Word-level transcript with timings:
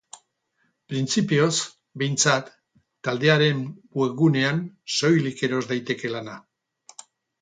Printzipioz, 0.93 1.57
behintzat, 2.03 2.49
taldearen 3.09 3.61
webgunean 4.03 4.65
soilik 4.97 5.45
eros 5.49 5.65
daiteke 5.75 6.13
lana. 6.15 6.39